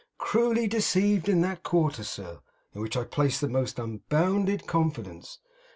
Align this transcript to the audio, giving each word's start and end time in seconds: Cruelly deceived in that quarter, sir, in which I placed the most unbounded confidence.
Cruelly 0.17 0.65
deceived 0.65 1.29
in 1.29 1.41
that 1.41 1.61
quarter, 1.61 2.03
sir, 2.03 2.39
in 2.73 2.81
which 2.81 2.97
I 2.97 3.03
placed 3.03 3.39
the 3.39 3.47
most 3.47 3.77
unbounded 3.77 4.65
confidence. 4.65 5.37